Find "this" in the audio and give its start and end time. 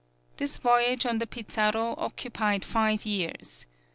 0.37-0.57